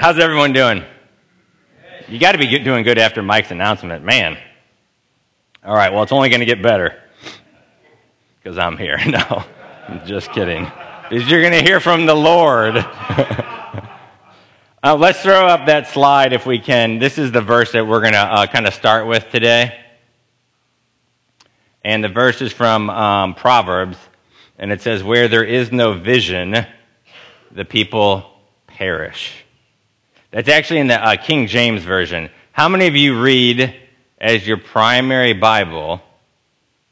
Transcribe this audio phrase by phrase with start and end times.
[0.00, 0.84] How's everyone doing?
[2.08, 4.38] You got to be doing good after Mike's announcement, man.
[5.62, 6.98] All right, well, it's only going to get better
[8.38, 8.98] because I'm here.
[9.06, 9.44] No,
[9.88, 10.64] I'm just kidding.
[11.08, 12.76] Because you're going to hear from the Lord.
[14.82, 16.98] uh, let's throw up that slide if we can.
[16.98, 19.78] This is the verse that we're going to uh, kind of start with today.
[21.84, 23.98] And the verse is from um, Proverbs,
[24.58, 26.66] and it says, Where there is no vision,
[27.50, 28.30] the people
[28.66, 29.41] perish.
[30.32, 32.30] That's actually in the uh, King James Version.
[32.52, 33.76] How many of you read
[34.18, 36.00] as your primary Bible,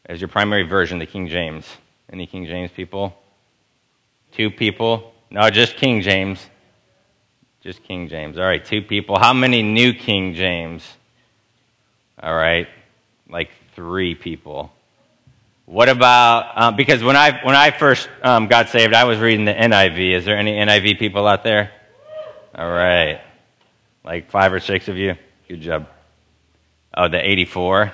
[0.05, 1.67] as your primary version, the King James?
[2.13, 3.17] Any King James people?
[4.33, 5.15] Two people?
[5.31, 6.47] No, just King James.
[7.63, 8.37] Just King James.
[8.37, 9.19] All right, two people.
[9.19, 10.87] How many New King James?
[12.23, 12.69] All right,
[13.31, 14.71] like three people.
[15.65, 19.47] What about um, because when I when I first um, got saved, I was reading
[19.47, 20.15] the NIV.
[20.17, 21.71] Is there any NIV people out there?
[22.55, 23.21] All right.
[24.05, 25.15] Like five or six of you?
[25.49, 25.89] Good job.
[26.97, 27.93] Oh, the 84?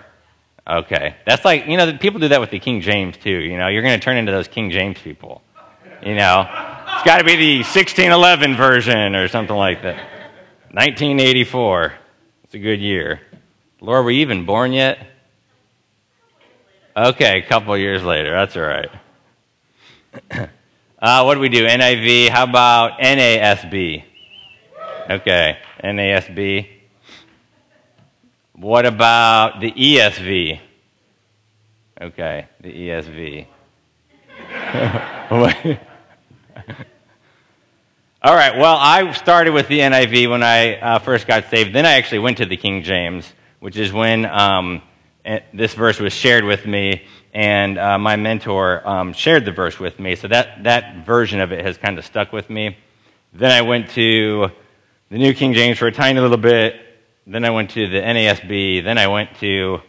[0.68, 1.16] Okay.
[1.26, 3.30] That's like, you know, people do that with the King James too.
[3.30, 5.42] You know, you're going to turn into those King James people.
[6.02, 9.96] You know, it's got to be the 1611 version or something like that.
[10.72, 11.94] 1984.
[12.44, 13.20] It's a good year.
[13.80, 14.98] Laura, were you even born yet?
[16.96, 18.32] Okay, a couple years later.
[18.32, 18.90] That's all right.
[20.98, 21.66] uh, what do we do?
[21.66, 22.30] NIV.
[22.30, 24.04] How about NASB?
[25.10, 25.58] Okay.
[25.86, 26.68] NASB.
[28.54, 30.60] What about the ESV?
[32.00, 33.46] Okay, the ESV.
[38.22, 41.72] All right, well, I started with the NIV when I uh, first got saved.
[41.72, 44.82] Then I actually went to the King James, which is when um,
[45.24, 49.78] eh, this verse was shared with me, and uh, my mentor um, shared the verse
[49.78, 50.16] with me.
[50.16, 52.76] So that, that version of it has kind of stuck with me.
[53.32, 54.50] Then I went to
[55.08, 56.74] the New King James for a tiny little bit.
[57.26, 58.82] Then I went to the NASB.
[58.82, 59.80] Then I went to,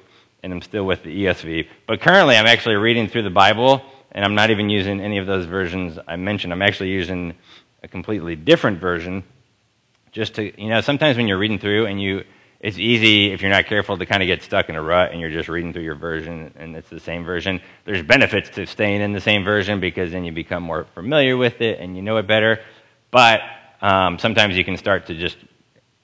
[0.44, 1.68] and I'm still with the ESV.
[1.88, 5.26] But currently, I'm actually reading through the Bible, and I'm not even using any of
[5.26, 6.54] those versions I mentioned.
[6.54, 7.34] I'm actually using
[7.82, 9.24] a completely different version.
[10.12, 12.24] Just to, you know, sometimes when you're reading through and you,
[12.60, 15.20] it's easy if you're not careful to kind of get stuck in a rut and
[15.20, 17.60] you're just reading through your version and it's the same version.
[17.86, 21.62] There's benefits to staying in the same version because then you become more familiar with
[21.62, 22.60] it and you know it better.
[23.12, 23.42] But
[23.82, 25.38] um, sometimes you can start to just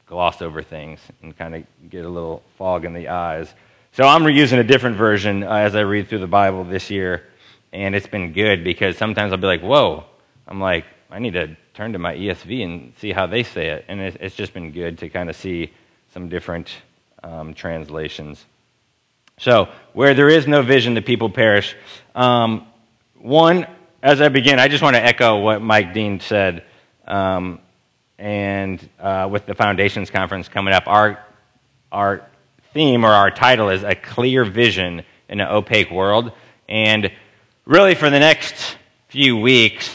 [0.06, 3.54] gloss over things and kind of get a little fog in the eyes.
[3.94, 7.24] So I'm reusing a different version uh, as I read through the Bible this year,
[7.72, 10.06] and it's been good because sometimes I'll be like, whoa.
[10.48, 13.86] I'm like, I need to turn to my ESV and see how they say it.
[13.88, 15.72] And it's just been good to kind of see
[16.14, 16.72] some different
[17.24, 18.46] um, translations.
[19.40, 21.76] So, where there is no vision, the people perish.
[22.14, 22.68] Um,
[23.16, 23.66] one,
[24.02, 26.64] as I begin, I just want to echo what Mike Dean said.
[27.08, 27.60] Um,
[28.18, 31.24] and uh, with the Foundations Conference coming up, our,
[31.92, 32.26] our
[32.74, 36.32] theme or our title is A Clear Vision in an Opaque World.
[36.70, 37.12] And
[37.66, 38.78] really, for the next
[39.10, 39.90] few weeks,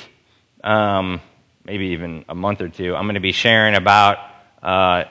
[0.62, 1.20] um,
[1.64, 4.18] maybe even a month or two, I'm going to be sharing about
[4.62, 5.04] uh,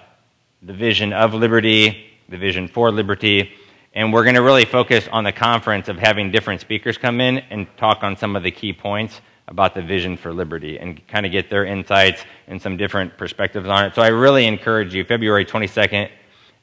[0.61, 3.51] the vision of liberty, the vision for liberty,
[3.93, 7.39] and we're going to really focus on the conference of having different speakers come in
[7.49, 11.25] and talk on some of the key points about the vision for liberty and kind
[11.25, 13.95] of get their insights and some different perspectives on it.
[13.95, 16.09] So I really encourage you, February 22nd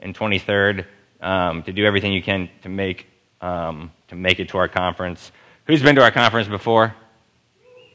[0.01, 0.85] and 23rd,
[1.21, 3.07] um, to do everything you can to make,
[3.41, 5.33] um, to make it to our conference.
[5.67, 6.95] Who's been to our conference before?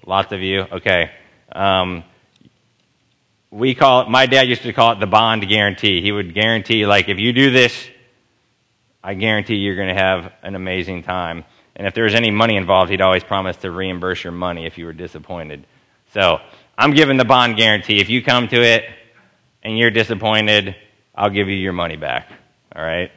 [0.06, 0.62] Lots of you?
[0.72, 1.12] Okay.
[1.52, 2.04] Um,
[3.52, 6.02] we call it, my dad used to call it the bond guarantee.
[6.02, 7.90] He would guarantee, like, if you do this,
[9.04, 11.46] I guarantee you're going to have an amazing time.
[11.80, 14.78] And if there was any money involved, he'd always promise to reimburse your money if
[14.78, 15.66] you were disappointed.
[16.14, 16.42] So
[16.78, 18.02] I'm giving the bond guarantee.
[18.02, 18.84] If you come to it
[19.64, 20.76] and you're disappointed,
[21.16, 22.30] I'll give you your money back.
[22.76, 23.14] All right?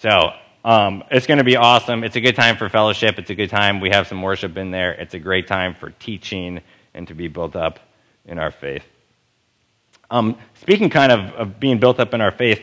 [0.00, 0.34] So
[0.66, 2.04] um, it's going to be awesome.
[2.04, 3.18] It's a good time for fellowship.
[3.18, 3.80] It's a good time.
[3.80, 4.92] We have some worship in there.
[4.92, 6.60] It's a great time for teaching
[6.92, 7.80] and to be built up
[8.26, 8.84] in our faith.
[10.10, 12.60] Um, speaking kind of of being built up in our faith,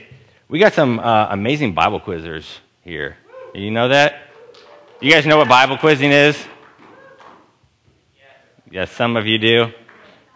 [0.50, 2.46] we got some uh, amazing Bible quizzers
[2.84, 3.18] here.
[3.56, 4.25] You know that?
[5.06, 6.36] You guys know what Bible quizzing is?
[8.72, 9.72] Yes, some of you do.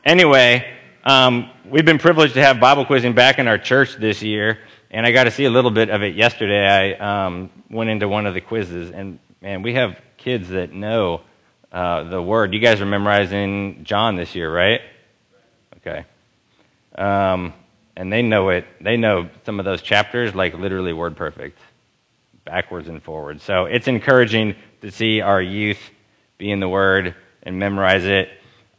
[0.06, 0.64] Anyway,
[1.04, 4.60] um, we've been privileged to have Bible quizzing back in our church this year,
[4.92, 6.68] and I got to see a little bit of it yesterday.
[7.00, 11.22] I um, went into one of the quizzes, and man, we have kids that know
[11.72, 12.54] uh, the word.
[12.54, 14.82] You guys are memorizing John this year, right?
[15.78, 16.06] Okay.
[16.94, 17.56] Um,
[17.96, 18.68] and they know it.
[18.80, 21.58] They know some of those chapters like literally word perfect
[22.50, 23.44] backwards and forwards.
[23.44, 25.92] So it's encouraging to see our youth
[26.40, 27.14] be in the Word
[27.44, 28.30] and memorize it.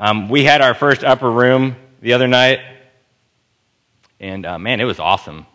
[0.00, 2.58] Um, we had our first upper room the other night.
[4.18, 5.46] And uh, man, it was awesome.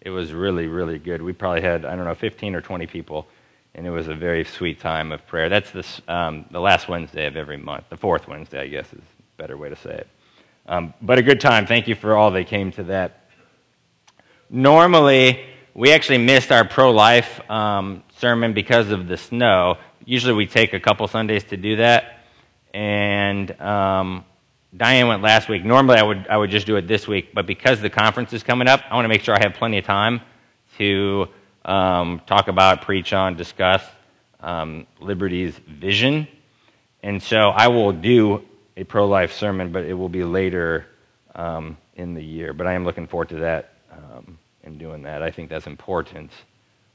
[0.00, 1.20] It was really, really good.
[1.20, 3.26] We probably had, I don't know, 15 or 20 people,
[3.74, 5.50] and it was a very sweet time of prayer.
[5.50, 8.98] That's this, um, the last Wednesday of every month, the fourth Wednesday, I guess is
[8.98, 10.08] a better way to say it.
[10.66, 11.66] Um, but a good time.
[11.66, 13.28] Thank you for all that came to that.
[14.48, 19.78] Normally, we actually missed our pro life um, sermon because of the snow.
[20.04, 22.20] Usually, we take a couple Sundays to do that.
[22.74, 24.24] And um,
[24.76, 25.64] Diane went last week.
[25.64, 28.42] Normally, I would, I would just do it this week, but because the conference is
[28.42, 30.20] coming up, I want to make sure I have plenty of time
[30.78, 31.28] to
[31.64, 33.82] um, talk about, preach on, discuss
[34.40, 36.26] um, Liberty's vision.
[37.02, 38.42] And so I will do
[38.76, 40.86] a pro life sermon, but it will be later
[41.34, 42.52] um, in the year.
[42.52, 45.22] But I am looking forward to that um, and doing that.
[45.22, 46.30] I think that's important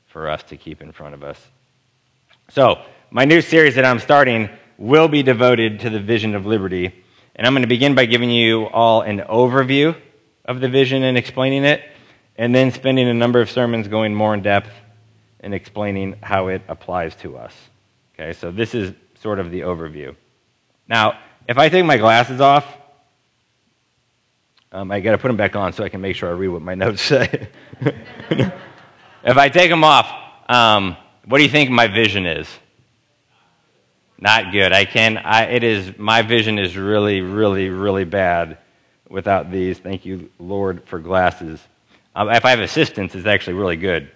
[0.07, 1.39] for us to keep in front of us.
[2.49, 2.81] So,
[3.11, 6.93] my new series that I'm starting will be devoted to the vision of liberty.
[7.35, 9.95] And I'm going to begin by giving you all an overview
[10.45, 11.83] of the vision and explaining it,
[12.37, 14.69] and then spending a number of sermons going more in depth
[15.39, 17.53] and explaining how it applies to us.
[18.13, 20.15] Okay, so this is sort of the overview.
[20.87, 22.65] Now, if I take my glasses off,
[24.77, 26.49] um, I got to put them back on so I can make sure I read
[26.49, 27.47] what my notes say.
[27.81, 30.07] if I take them off,
[30.47, 30.95] um,
[31.25, 32.47] what do you think my vision is?
[34.19, 34.71] Not good.
[34.73, 35.17] I can.
[35.17, 35.97] I, it is.
[35.97, 38.59] My vision is really, really, really bad
[39.09, 39.79] without these.
[39.79, 41.59] Thank you, Lord, for glasses.
[42.15, 44.11] Um, if I have assistance, it's actually really good,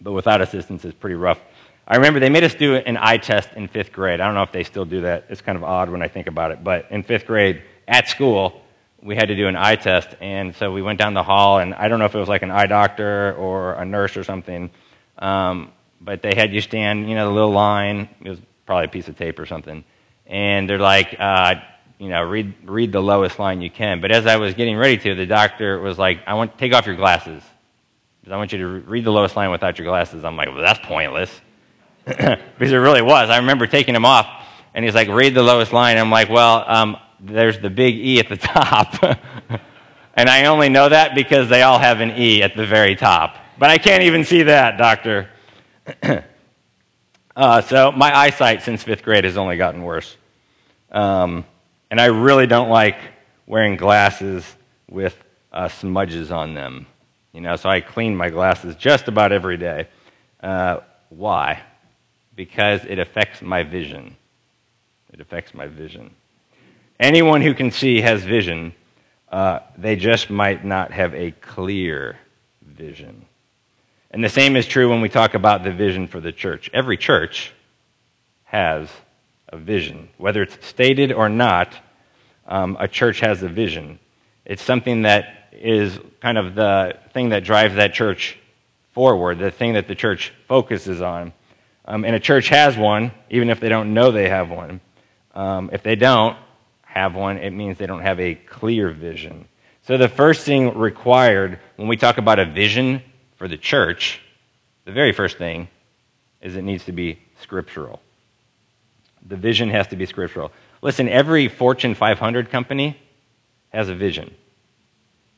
[0.00, 1.38] but without assistance, it's pretty rough.
[1.86, 4.20] I remember they made us do an eye test in fifth grade.
[4.20, 5.26] I don't know if they still do that.
[5.28, 8.61] It's kind of odd when I think about it, but in fifth grade at school,
[9.02, 11.74] we had to do an eye test, and so we went down the hall, and
[11.74, 14.70] I don't know if it was like an eye doctor or a nurse or something,
[15.18, 18.08] um, but they had you stand, you know, the little line.
[18.22, 19.84] It was probably a piece of tape or something.
[20.26, 21.56] And they're like, uh,
[21.98, 24.00] you know, read, read the lowest line you can.
[24.00, 26.86] But as I was getting ready to, the doctor was like, I want take off
[26.86, 27.42] your glasses.
[28.20, 30.24] Because I want you to read the lowest line without your glasses.
[30.24, 31.40] I'm like, well, that's pointless.
[32.04, 33.30] because it really was.
[33.30, 34.26] I remember taking them off,
[34.74, 35.98] and he's like, read the lowest line.
[35.98, 39.02] I'm like, well, um, there's the big E at the top.
[40.14, 43.36] and I only know that because they all have an E at the very top.
[43.58, 45.30] But I can't even see that, doctor.
[47.34, 50.16] Uh, so my eyesight since fifth grade has only gotten worse.
[50.90, 51.46] Um,
[51.90, 52.98] and I really don't like
[53.46, 54.44] wearing glasses
[54.90, 55.16] with
[55.52, 56.86] uh, smudges on them.
[57.32, 59.88] You know, so I clean my glasses just about every day.
[60.42, 61.62] Uh, why?
[62.36, 64.16] Because it affects my vision.
[65.12, 66.14] It affects my vision.
[67.02, 68.72] Anyone who can see has vision.
[69.28, 72.16] Uh, they just might not have a clear
[72.64, 73.26] vision.
[74.12, 76.70] And the same is true when we talk about the vision for the church.
[76.72, 77.52] Every church
[78.44, 78.88] has
[79.48, 80.10] a vision.
[80.16, 81.74] Whether it's stated or not,
[82.46, 83.98] um, a church has a vision.
[84.44, 88.38] It's something that is kind of the thing that drives that church
[88.92, 91.32] forward, the thing that the church focuses on.
[91.84, 94.80] Um, and a church has one, even if they don't know they have one.
[95.34, 96.36] Um, if they don't
[96.92, 99.46] have one, it means they don't have a clear vision.
[99.86, 103.02] So the first thing required when we talk about a vision
[103.36, 104.20] for the church,
[104.84, 105.68] the very first thing
[106.42, 108.00] is it needs to be scriptural.
[109.26, 110.52] The vision has to be scriptural.
[110.82, 112.98] Listen, every Fortune 500 company
[113.70, 114.34] has a vision.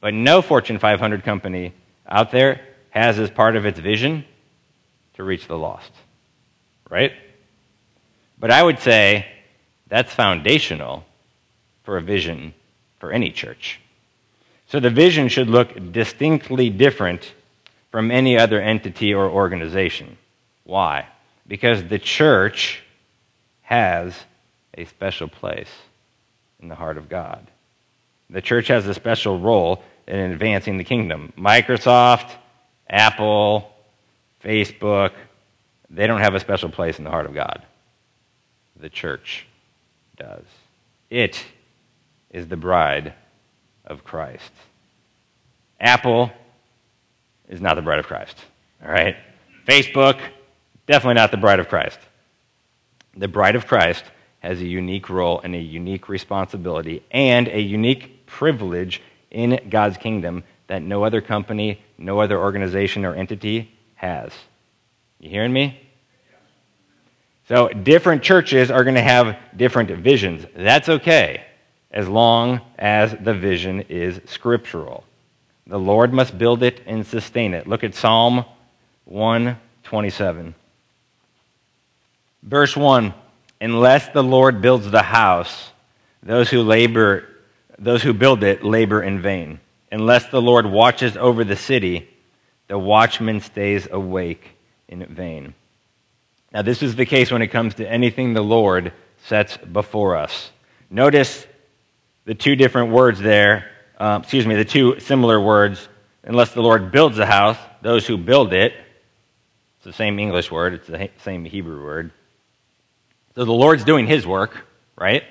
[0.00, 1.72] But no Fortune 500 company
[2.08, 4.24] out there has as part of its vision
[5.14, 5.92] to reach the lost.
[6.90, 7.12] Right?
[8.38, 9.26] But I would say
[9.86, 11.04] that's foundational
[11.84, 12.52] for a vision
[12.98, 13.80] for any church.
[14.66, 17.32] So the vision should look distinctly different
[17.90, 20.16] from any other entity or organization.
[20.64, 21.06] Why?
[21.46, 22.82] Because the church
[23.62, 24.14] has
[24.76, 25.70] a special place
[26.60, 27.46] in the heart of God.
[28.30, 31.32] The church has a special role in advancing the kingdom.
[31.38, 32.30] Microsoft,
[32.88, 33.70] Apple,
[34.42, 35.12] Facebook,
[35.90, 37.62] they don't have a special place in the heart of God.
[38.80, 39.46] The church
[40.16, 40.44] does.
[41.10, 41.44] It
[42.34, 43.14] is the bride
[43.86, 44.50] of Christ.
[45.80, 46.32] Apple
[47.48, 48.36] is not the bride of Christ.
[48.84, 49.16] All right?
[49.66, 50.18] Facebook,
[50.86, 51.98] definitely not the bride of Christ.
[53.16, 54.04] The bride of Christ
[54.40, 59.00] has a unique role and a unique responsibility and a unique privilege
[59.30, 64.32] in God's kingdom that no other company, no other organization or entity has.
[65.20, 65.80] You hearing me?
[67.46, 70.46] So, different churches are going to have different visions.
[70.56, 71.44] That's okay,
[71.94, 75.04] as long as the vision is scriptural.
[75.68, 77.68] The Lord must build it and sustain it.
[77.68, 78.44] Look at Psalm
[79.06, 80.54] 127.
[82.42, 83.14] Verse 1
[83.60, 85.70] Unless the Lord builds the house,
[86.22, 87.24] those who labor,
[87.78, 89.60] those who build it labor in vain.
[89.92, 92.08] unless the Lord watches over the city,
[92.66, 94.50] the watchman stays awake
[94.88, 95.54] in vain.
[96.52, 98.92] Now, this is the case when it comes to anything the Lord
[99.26, 100.50] sets before us.
[100.90, 101.46] Notice
[102.24, 105.88] the two different words there, uh, excuse me, the two similar words.
[106.22, 108.72] Unless the Lord builds a house, those who build it,
[109.76, 112.10] it's the same English word, it's the same Hebrew word.
[113.34, 114.66] So the Lord's doing his work,
[114.96, 115.24] right?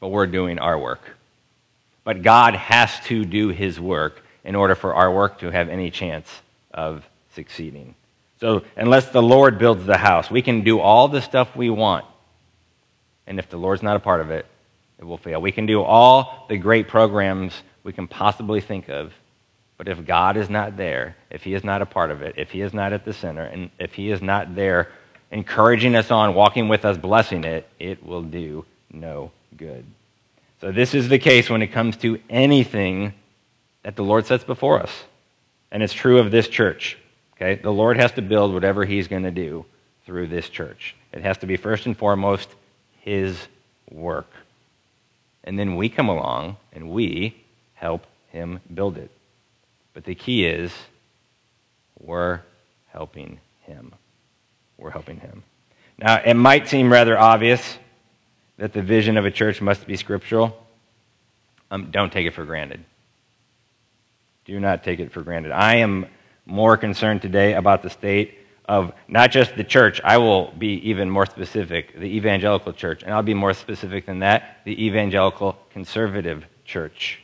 [0.00, 1.00] But we're doing our work.
[2.02, 5.90] But God has to do his work in order for our work to have any
[5.90, 6.28] chance
[6.74, 7.94] of succeeding.
[8.40, 12.04] So, unless the Lord builds the house, we can do all the stuff we want.
[13.28, 14.46] And if the Lord's not a part of it,
[15.02, 15.42] it will fail.
[15.42, 19.12] We can do all the great programs we can possibly think of,
[19.76, 22.52] but if God is not there, if He is not a part of it, if
[22.52, 24.92] He is not at the center, and if He is not there
[25.32, 29.84] encouraging us on, walking with us, blessing it, it will do no good.
[30.60, 33.12] So, this is the case when it comes to anything
[33.82, 35.02] that the Lord sets before us.
[35.72, 36.96] And it's true of this church.
[37.34, 37.60] Okay?
[37.60, 39.64] The Lord has to build whatever He's going to do
[40.06, 40.94] through this church.
[41.12, 42.48] It has to be first and foremost
[43.00, 43.36] His
[43.90, 44.30] work.
[45.44, 47.36] And then we come along and we
[47.74, 49.10] help Him build it.
[49.94, 50.72] But the key is
[51.98, 52.40] we're
[52.88, 53.92] helping Him.
[54.78, 55.42] We're helping Him.
[55.98, 57.78] Now, it might seem rather obvious
[58.58, 60.56] that the vision of a church must be scriptural.
[61.70, 62.84] Um, don't take it for granted.
[64.44, 65.52] Do not take it for granted.
[65.52, 66.06] I am
[66.44, 71.10] more concerned today about the state of not just the church, I will be even
[71.10, 76.44] more specific, the evangelical church, and I'll be more specific than that, the evangelical conservative
[76.64, 77.20] church.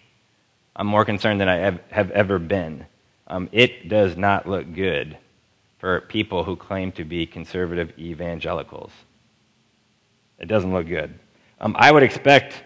[0.74, 2.86] I'm more concerned than I have ever been.
[3.26, 5.18] Um, it does not look good
[5.78, 8.90] for people who claim to be conservative evangelicals.
[10.38, 11.18] It doesn't look good.
[11.60, 12.62] Um, I would expect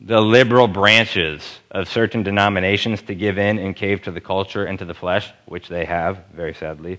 [0.00, 4.78] the liberal branches of certain denominations to give in and cave to the culture and
[4.78, 6.98] to the flesh, which they have, very sadly.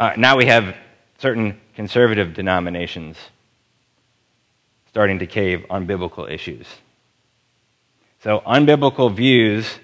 [0.00, 0.74] Uh, now we have
[1.18, 3.18] certain conservative denominations
[4.88, 6.66] starting to cave on biblical issues.
[8.22, 9.78] So, unbiblical views,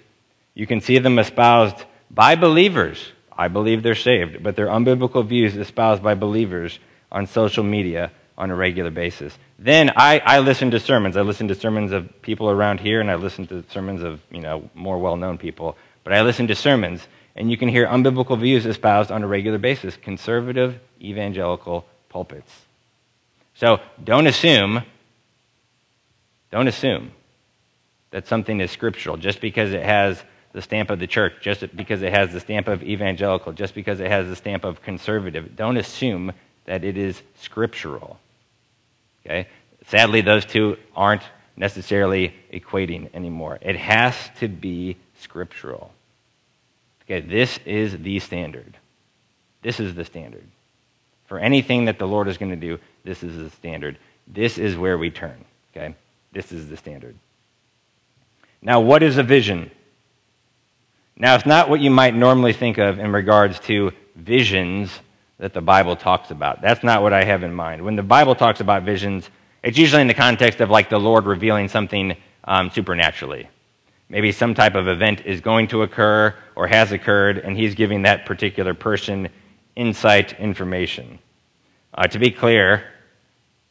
[0.55, 3.13] you can see them espoused by believers.
[3.31, 6.79] I believe they're saved, but they're unbiblical views espoused by believers
[7.13, 9.37] on social media on a regular basis.
[9.59, 11.19] Then I, I listen to sermons.
[11.19, 14.41] I listen to sermons of people around here, and I listen to sermons of you
[14.41, 15.77] know more well-known people.
[16.05, 17.07] But I listen to sermons,
[17.37, 19.97] and you can hear unbiblical views espoused on a regular basis.
[19.97, 22.51] Conservative evangelical pulpits.
[23.55, 24.83] So don't assume.
[26.51, 27.13] Don't assume
[28.11, 32.01] that something is scriptural just because it has the stamp of the church, just because
[32.01, 35.55] it has the stamp of evangelical, just because it has the stamp of conservative.
[35.55, 36.33] Don't assume
[36.65, 38.19] that it is scriptural.
[39.25, 39.49] Okay?
[39.89, 41.23] Sadly, those two aren't
[41.57, 43.59] necessarily equating anymore.
[43.61, 45.93] It has to be scriptural.
[47.07, 48.77] Okay, this is the standard.
[49.63, 50.45] This is the standard.
[51.27, 53.99] For anything that the Lord is going to do, this is the standard.
[54.27, 55.45] This is where we turn.
[55.73, 55.95] Okay?
[56.33, 57.17] This is the standard.
[58.63, 59.71] Now, what is a vision?
[61.17, 64.91] Now, it's not what you might normally think of in regards to visions
[65.39, 66.63] that the Bible talks about.
[66.63, 67.85] That's not what I have in mind.
[67.85, 69.29] When the Bible talks about visions,
[69.63, 73.49] it's usually in the context of like the Lord revealing something um, supernaturally.
[74.09, 78.03] Maybe some type of event is going to occur or has occurred, and he's giving
[78.03, 79.29] that particular person
[79.75, 81.19] insight information.
[81.93, 82.85] Uh, to be clear,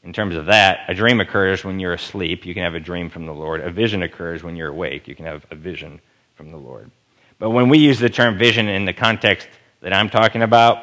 [0.04, 2.46] in terms of that, a dream occurs when you're asleep.
[2.46, 3.62] You can have a dream from the Lord.
[3.62, 5.08] A vision occurs when you're awake.
[5.08, 6.02] You can have a vision
[6.36, 6.92] from the Lord.
[7.40, 9.48] But when we use the term vision in the context
[9.82, 10.78] that I'm talking about,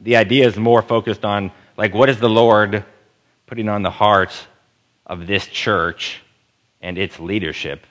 [0.00, 2.84] the idea is more focused on like what is the Lord
[3.46, 4.46] putting on the hearts
[5.06, 6.20] of this church
[6.80, 7.86] and its leadership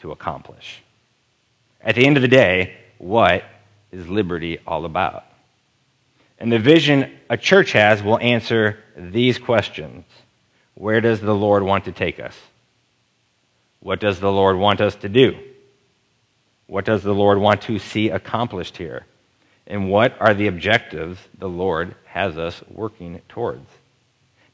[0.00, 0.82] to accomplish.
[1.80, 3.44] At the end of the day, what
[3.92, 5.24] is liberty all about?
[6.38, 10.04] And the vision a church has will answer these questions
[10.74, 12.36] Where does the Lord want to take us?
[13.80, 15.38] What does the Lord want us to do?
[16.66, 19.06] What does the Lord want to see accomplished here?
[19.68, 23.68] and what are the objectives the Lord has us working towards.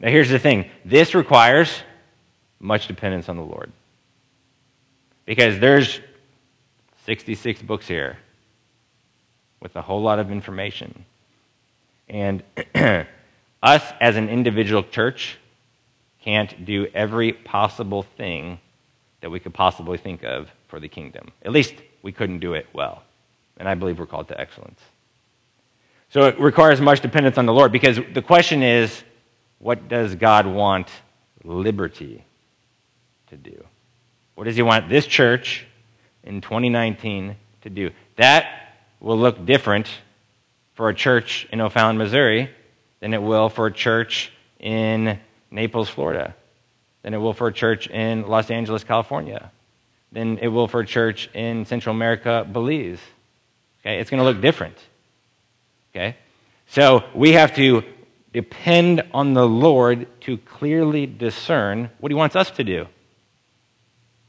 [0.00, 1.72] Now, here's the thing this requires
[2.60, 3.72] much dependence on the Lord.
[5.26, 6.00] Because there's
[7.06, 8.18] 66 books here
[9.60, 11.04] with a whole lot of information.
[12.08, 12.42] And
[13.62, 15.38] us as an individual church
[16.22, 18.58] can't do every possible thing
[19.20, 21.30] that we could possibly think of for the kingdom.
[21.42, 23.02] At least we couldn't do it well.
[23.56, 24.80] And I believe we're called to excellence.
[26.10, 29.02] So it requires much dependence on the Lord because the question is
[29.58, 30.88] what does God want
[31.42, 32.24] liberty
[33.28, 33.64] to do?
[34.34, 35.66] What does He want this church
[36.24, 37.90] in 2019 to do.
[38.16, 39.88] That will look different
[40.74, 42.50] for a church in O'Fallon, Missouri,
[43.00, 45.18] than it will for a church in
[45.50, 46.34] Naples, Florida,
[47.02, 49.50] than it will for a church in Los Angeles, California,
[50.12, 53.00] than it will for a church in Central America, Belize.
[53.80, 53.98] Okay?
[53.98, 54.76] It's going to look different.
[55.92, 56.16] Okay?
[56.68, 57.82] So we have to
[58.32, 62.86] depend on the Lord to clearly discern what He wants us to do.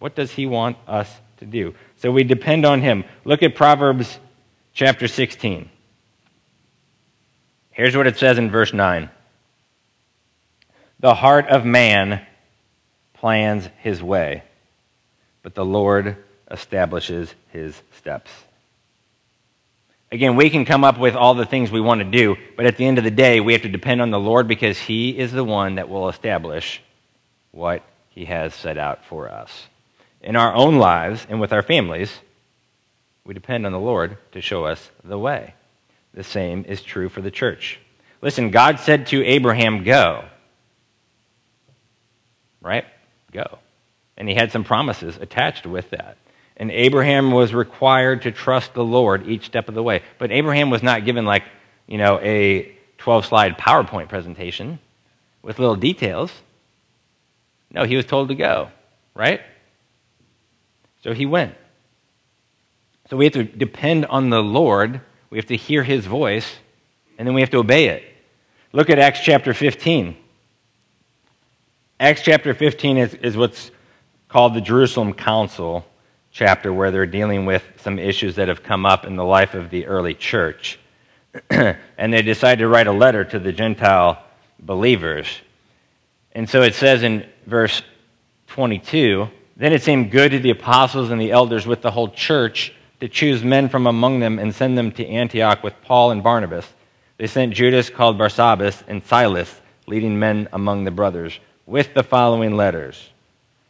[0.06, 1.74] What does He want us to do?
[1.96, 3.06] So we depend on Him.
[3.24, 4.20] Look at Proverbs
[4.72, 5.68] chapter 16.
[7.72, 9.10] Here's what it says in verse 9
[11.00, 12.24] The heart of man
[13.16, 14.44] plans his way,
[15.42, 18.30] but the Lord establishes his steps.
[20.12, 22.78] Again, we can come up with all the things we want to do, but at
[22.78, 25.32] the end of the day, we have to depend on the Lord because He is
[25.32, 26.80] the one that will establish
[27.50, 29.66] what He has set out for us.
[30.25, 32.12] In our own lives and with our families,
[33.25, 35.53] we depend on the Lord to show us the way.
[36.15, 37.79] The same is true for the church.
[38.24, 40.25] Listen, God said to Abraham, Go.
[42.60, 42.86] Right?
[43.32, 43.60] Go.
[44.17, 46.17] And he had some promises attached with that.
[46.58, 50.01] And Abraham was required to trust the Lord each step of the way.
[50.17, 51.44] But Abraham was not given, like,
[51.86, 54.79] you know, a 12 slide PowerPoint presentation
[55.44, 56.32] with little details.
[57.70, 58.70] No, he was told to go,
[59.13, 59.41] right?
[61.06, 61.54] So he went.
[63.12, 65.02] So we have to depend on the Lord.
[65.30, 66.52] We have to hear his voice,
[67.20, 68.04] and then we have to obey it.
[68.74, 70.18] Look at Acts chapter 15.
[72.00, 73.70] Acts chapter 15 is, is what's
[74.30, 75.86] called the Jerusalem Council
[76.32, 79.70] chapter where they're dealing with some issues that have come up in the life of
[79.70, 80.80] the early church.
[81.52, 84.24] and they decide to write a letter to the Gentile
[84.60, 85.28] believers.
[86.32, 87.84] And so it says in verse
[88.48, 92.74] 22 Then it seemed good to the apostles and the elders with the whole church
[93.00, 96.68] to choose men from among them and send them to Antioch with Paul and Barnabas.
[97.18, 102.56] They sent Judas, called Barsabbas, and Silas, leading men among the brothers, with the following
[102.56, 103.10] letters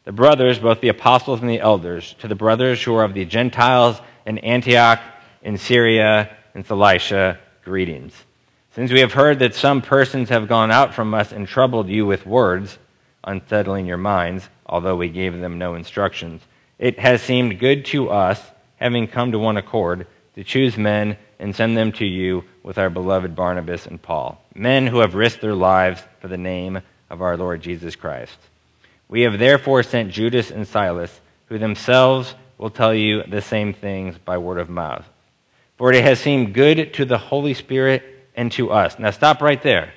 [0.05, 3.25] the brothers, both the apostles and the elders, to the brothers who are of the
[3.25, 5.01] Gentiles in Antioch,
[5.41, 8.13] in Syria, in Cilicia, greetings.
[8.75, 12.05] Since we have heard that some persons have gone out from us and troubled you
[12.05, 12.77] with words,
[13.23, 16.41] unsettling your minds, although we gave them no instructions,
[16.79, 18.41] it has seemed good to us,
[18.77, 22.89] having come to one accord, to choose men and send them to you with our
[22.89, 27.37] beloved Barnabas and Paul, men who have risked their lives for the name of our
[27.37, 28.37] Lord Jesus Christ.
[29.07, 34.17] We have therefore sent Judas and Silas, who themselves will tell you the same things
[34.17, 35.05] by word of mouth.
[35.77, 38.03] For it has seemed good to the Holy Spirit
[38.35, 38.97] and to us.
[38.97, 39.93] Now stop right there,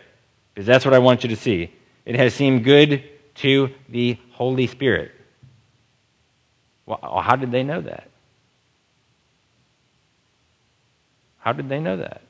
[0.52, 1.72] because that's what I want you to see.
[2.04, 3.04] It has seemed good
[3.38, 5.12] to the Holy Spirit.
[6.86, 8.08] Well, uh, how did they know that?
[11.38, 12.22] How did they know that?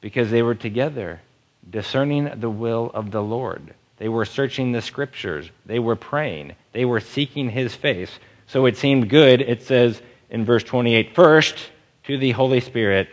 [0.00, 1.20] Because they were together,
[1.68, 3.74] discerning the will of the Lord.
[3.98, 5.50] They were searching the scriptures.
[5.66, 6.54] They were praying.
[6.72, 8.10] They were seeking his face.
[8.46, 11.56] So it seemed good, it says in verse 28, first
[12.04, 13.08] to the Holy Spirit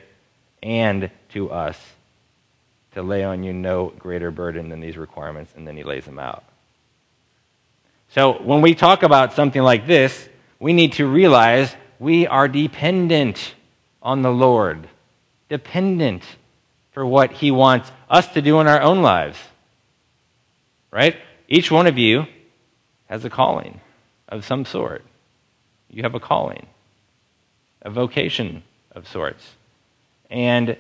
[0.64, 1.78] and to us
[2.98, 6.20] to lay on you no greater burden than these requirements, and then he lays them
[6.20, 6.44] out.
[8.10, 10.30] So when we talk about something like this,
[10.60, 13.56] we need to realize we are dependent
[14.02, 14.88] on the Lord,
[15.50, 16.24] dependent
[16.92, 19.38] for what he wants us to do in our own lives
[20.92, 21.16] right?
[21.48, 22.26] Each one of you
[23.08, 23.80] has a calling
[24.28, 25.04] of some sort.
[25.90, 26.66] You have a calling,
[27.82, 29.48] a vocation of sorts.
[30.30, 30.78] And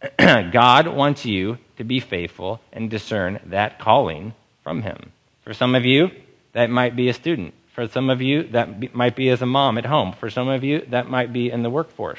[0.18, 5.12] God wants you to be faithful and discern that calling from Him.
[5.42, 6.10] For some of you,
[6.52, 7.54] that might be a student.
[7.74, 10.12] For some of you, that might be as a mom at home.
[10.12, 12.18] For some of you, that might be in the workforce.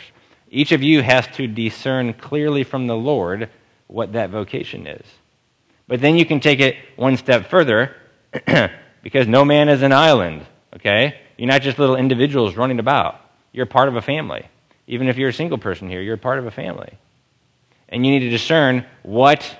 [0.49, 3.49] Each of you has to discern clearly from the Lord
[3.87, 5.05] what that vocation is.
[5.87, 7.95] But then you can take it one step further
[9.03, 11.19] because no man is an island, okay?
[11.37, 13.19] You're not just little individuals running about.
[13.51, 14.45] You're part of a family.
[14.87, 16.97] Even if you're a single person here, you're part of a family.
[17.91, 19.57] And you need to discern what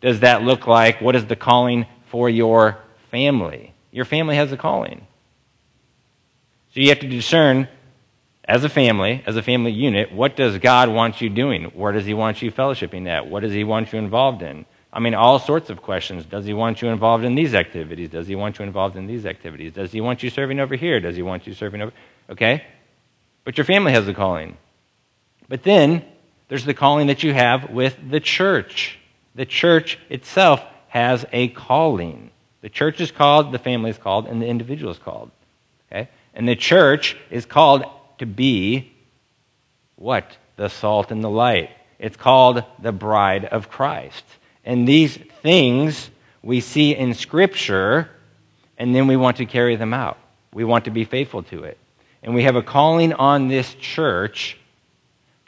[0.00, 1.00] does that look like?
[1.00, 2.78] What is the calling for your
[3.10, 3.72] family?
[3.90, 5.06] Your family has a calling.
[6.74, 7.68] So you have to discern
[8.44, 11.64] as a family, as a family unit, what does God want you doing?
[11.64, 13.28] Where does He want you fellowshipping at?
[13.28, 14.66] What does He want you involved in?
[14.92, 16.24] I mean, all sorts of questions.
[16.24, 18.10] Does he want you involved in these activities?
[18.10, 19.72] Does he want you involved in these activities?
[19.72, 20.98] Does he want you serving over here?
[20.98, 21.92] Does he want you serving over?
[22.28, 22.64] Okay?
[23.44, 24.56] But your family has a calling.
[25.48, 26.04] But then
[26.50, 28.98] there's the calling that you have with the church.
[29.34, 32.30] The church itself has a calling.
[32.60, 35.30] The church is called, the family is called, and the individual is called.
[35.90, 36.08] Okay?
[36.34, 37.84] And the church is called
[38.18, 38.92] to be
[39.96, 40.36] what?
[40.56, 41.70] The salt and the light.
[41.98, 44.24] It's called the bride of Christ.
[44.64, 46.10] And these things
[46.42, 48.10] we see in Scripture,
[48.76, 50.18] and then we want to carry them out.
[50.52, 51.78] We want to be faithful to it.
[52.22, 54.58] And we have a calling on this church.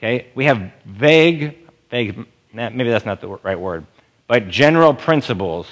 [0.03, 0.27] Okay?
[0.35, 1.57] We have vague,
[1.89, 3.87] vague, maybe that's not the right word,
[4.27, 5.69] but general principles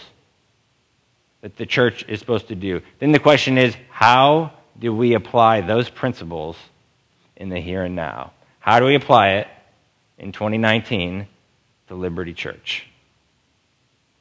[1.40, 2.80] that the church is supposed to do.
[3.00, 6.56] Then the question is how do we apply those principles
[7.36, 8.32] in the here and now?
[8.60, 9.48] How do we apply it
[10.18, 11.26] in 2019
[11.88, 12.86] to Liberty Church?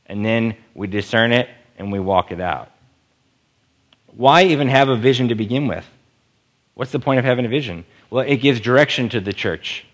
[0.07, 2.71] And then we discern it and we walk it out.
[4.07, 5.85] Why even have a vision to begin with?
[6.73, 7.85] What's the point of having a vision?
[8.09, 9.85] Well, it gives direction to the church.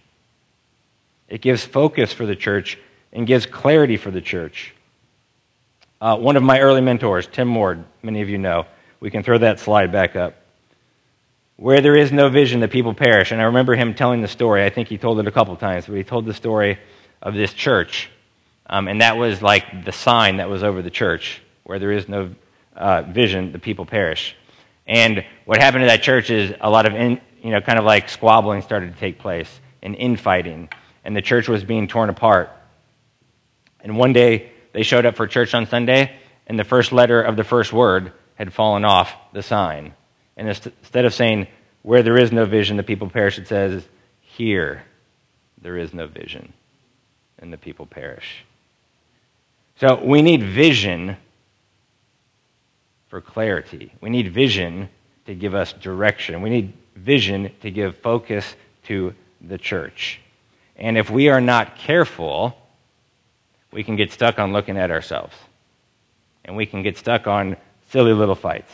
[1.36, 2.78] It gives focus for the church
[3.12, 4.74] and gives clarity for the church.
[6.00, 8.68] Uh, one of my early mentors, Tim Ward, many of you know,
[9.02, 10.36] we can throw that slide back up.
[11.58, 13.34] Where there is no vision, the people perish.
[13.34, 14.64] And I remember him telling the story.
[14.64, 16.80] I think he told it a couple times, but he told the story
[17.22, 18.10] of this church.
[18.68, 21.42] Um, and that was like the sign that was over the church.
[21.64, 22.34] Where there is no
[22.78, 24.38] uh, vision, the people perish.
[24.88, 27.84] And what happened to that church is a lot of, in, you know, kind of
[27.84, 29.50] like squabbling started to take place
[29.84, 30.70] and infighting.
[31.06, 32.50] And the church was being torn apart.
[33.80, 37.38] And one day, they showed up for church on Sunday, and the first letter of
[37.38, 39.94] the first word had fallen off the sign.
[40.36, 41.48] And instead of saying,
[41.84, 43.88] where there is no vision, the people perish, it says,
[44.22, 44.84] here
[45.62, 46.52] there is no vision,
[47.40, 48.44] and the people perish.
[49.80, 51.16] So we need vision
[53.08, 53.94] for clarity.
[54.02, 54.90] We need vision
[55.28, 56.42] to give us direction.
[56.42, 60.20] We need vision to give focus to the church.
[60.78, 62.58] And if we are not careful,
[63.72, 65.36] we can get stuck on looking at ourselves.
[66.44, 67.58] And we can get stuck on
[67.90, 68.72] silly little fights.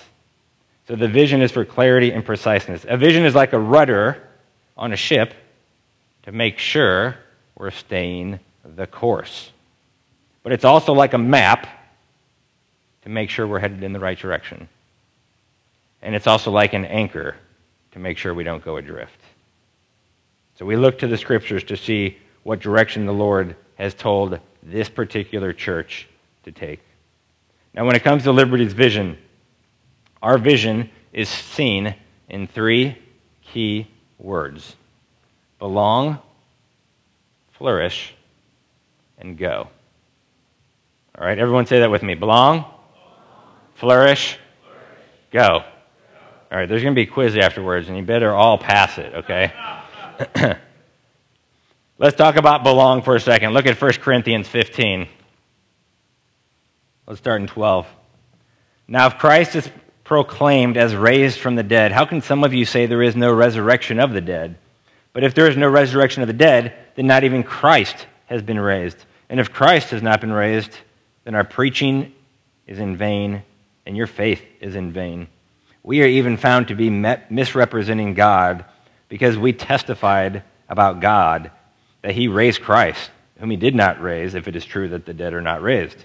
[0.88, 2.86] So the vision is for clarity and preciseness.
[2.88, 4.22] A vision is like a rudder
[4.78, 5.34] on a ship
[6.24, 7.18] to make sure
[7.56, 9.52] we're staying the course.
[10.44, 11.68] But it's also like a map
[13.04, 14.68] to make sure we're headed in the right direction.
[16.02, 17.36] And it's also like an anchor
[17.92, 19.18] to make sure we don't go adrift.
[20.62, 24.89] So we look to the scriptures to see what direction the Lord has told this
[24.89, 26.08] particular church
[26.43, 26.82] to take.
[27.74, 29.17] Now, when it comes to Liberty's vision,
[30.21, 31.95] our vision is seen
[32.30, 32.95] in three
[33.41, 33.88] key
[34.19, 34.76] words
[35.58, 36.19] belong,
[37.54, 38.13] flourish,
[39.17, 39.67] and go.
[41.17, 42.13] All right, everyone say that with me.
[42.13, 42.65] Belong,
[43.74, 44.38] flourish,
[45.32, 45.63] go.
[46.52, 49.12] All right, there's going to be a quiz afterwards, and you better all pass it,
[49.15, 49.52] okay?
[51.97, 53.54] Let's talk about belong for a second.
[53.54, 55.08] Look at 1 Corinthians 15.
[57.08, 57.88] Let's start in 12.
[58.88, 59.69] Now, if Christ is
[60.04, 63.32] proclaimed as raised from the dead, how can some of you say there is no
[63.32, 64.58] resurrection of the dead?
[65.13, 68.60] But if there is no resurrection of the dead, then not even Christ has been
[68.60, 68.97] raised.
[69.30, 70.71] And if Christ has not been raised,
[71.24, 72.13] then our preaching
[72.67, 73.43] is in vain
[73.86, 75.28] and your faith is in vain.
[75.84, 78.65] We are even found to be misrepresenting God
[79.12, 81.52] because we testified about God
[82.02, 85.13] that he raised Christ, whom he did not raise, if it is true that the
[85.13, 85.97] dead are not raised.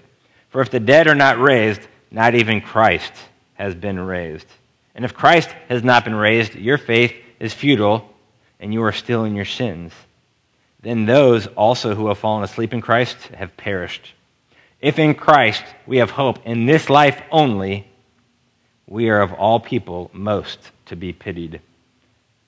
[0.49, 1.79] For if the dead are not raised,
[2.11, 3.13] not even Christ
[3.53, 4.45] has been raised.
[4.93, 8.13] And if Christ has not been raised, your faith is futile,
[8.59, 9.93] and you are still in your sins.
[10.81, 14.15] Then those also who have fallen asleep in Christ have perished.
[14.81, 17.87] If in Christ we have hope in this life only,
[18.85, 21.61] we are of all people most to be pitied.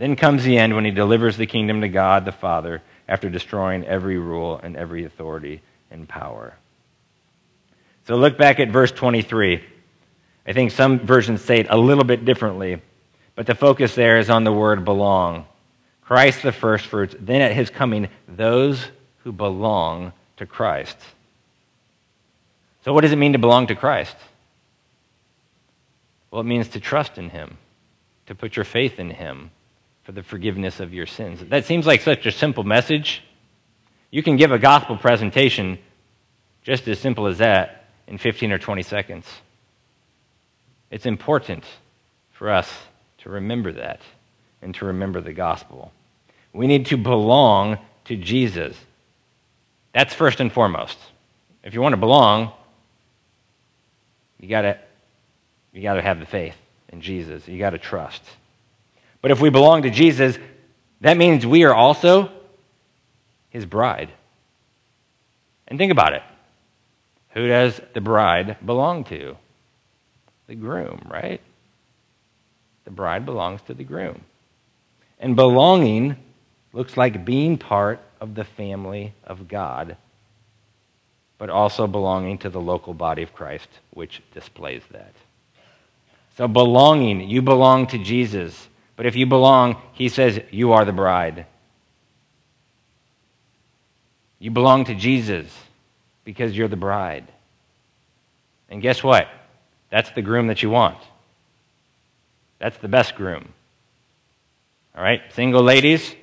[0.00, 3.84] Then comes the end when he delivers the kingdom to God the Father after destroying
[3.84, 5.60] every rule and every authority
[5.90, 6.54] and power.
[8.06, 9.62] So look back at verse 23.
[10.46, 12.80] I think some versions say it a little bit differently,
[13.34, 15.44] but the focus there is on the word belong.
[16.00, 18.82] Christ the firstfruits, then at his coming, those
[19.18, 20.96] who belong to Christ.
[22.86, 24.16] So, what does it mean to belong to Christ?
[26.30, 27.58] Well, it means to trust in him,
[28.28, 29.50] to put your faith in him,
[30.10, 31.40] for the forgiveness of your sins.
[31.50, 33.22] That seems like such a simple message.
[34.10, 35.78] You can give a gospel presentation
[36.64, 39.24] just as simple as that in 15 or 20 seconds.
[40.90, 41.62] It's important
[42.32, 42.68] for us
[43.18, 44.00] to remember that
[44.60, 45.92] and to remember the gospel.
[46.52, 48.76] We need to belong to Jesus.
[49.94, 50.98] That's first and foremost.
[51.62, 52.50] If you want to belong,
[54.40, 54.76] you got to
[55.72, 56.56] you got to have the faith
[56.88, 57.46] in Jesus.
[57.46, 58.22] You got to trust.
[59.22, 60.38] But if we belong to Jesus,
[61.00, 62.30] that means we are also
[63.50, 64.10] his bride.
[65.68, 66.22] And think about it.
[67.30, 69.36] Who does the bride belong to?
[70.46, 71.40] The groom, right?
[72.84, 74.22] The bride belongs to the groom.
[75.20, 76.16] And belonging
[76.72, 79.96] looks like being part of the family of God,
[81.38, 85.12] but also belonging to the local body of Christ, which displays that.
[86.36, 88.68] So, belonging, you belong to Jesus.
[89.00, 91.46] But if you belong, he says, you are the bride.
[94.38, 95.50] You belong to Jesus
[96.22, 97.26] because you're the bride.
[98.68, 99.26] And guess what?
[99.88, 100.98] That's the groom that you want.
[102.58, 103.48] That's the best groom.
[104.94, 106.14] All right, single ladies,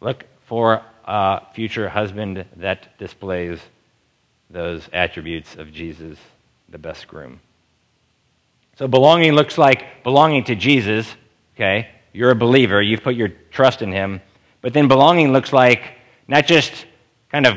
[0.00, 3.60] look for a future husband that displays
[4.48, 6.16] those attributes of Jesus,
[6.70, 7.40] the best groom.
[8.76, 11.06] So belonging looks like belonging to Jesus,
[11.54, 11.88] okay?
[12.12, 14.20] You're a believer, you've put your trust in him.
[14.60, 15.82] But then belonging looks like
[16.28, 16.86] not just
[17.30, 17.56] kind of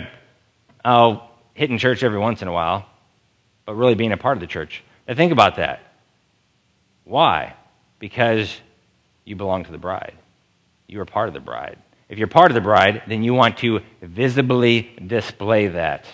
[0.84, 2.86] oh, hitting church every once in a while,
[3.66, 4.84] but really being a part of the church.
[5.08, 5.82] Now think about that.
[7.04, 7.56] Why?
[8.00, 8.56] Because
[9.26, 10.14] you belong to the bride.
[10.88, 11.78] You are part of the bride.
[12.08, 16.06] If you're part of the bride, then you want to visibly display that.